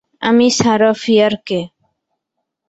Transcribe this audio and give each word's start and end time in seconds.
আমি 0.21 0.47
Sarah 0.59 0.93
Fear 1.03 1.33
কে! 1.47 1.59